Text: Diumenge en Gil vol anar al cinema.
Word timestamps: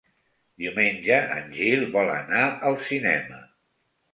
Diumenge 0.63 1.19
en 1.35 1.53
Gil 1.57 1.85
vol 1.99 2.11
anar 2.15 2.43
al 2.71 2.81
cinema. 2.89 3.43